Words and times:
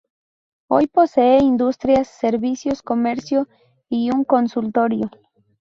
Hoy 0.67 0.87
posee 0.87 1.37
industrias, 1.43 2.07
servicios, 2.07 2.81
comercio 2.81 3.47
y 3.87 4.09
un 4.09 4.23
consultorio. 4.23 5.11